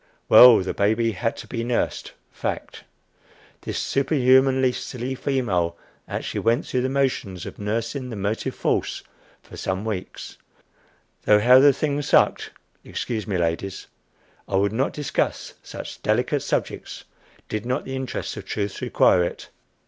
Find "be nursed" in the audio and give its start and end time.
1.47-2.13